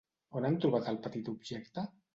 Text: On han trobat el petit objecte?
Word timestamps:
On 0.39 0.47
han 0.49 0.57
trobat 0.63 0.91
el 0.95 0.99
petit 1.07 1.33
objecte? 1.37 1.91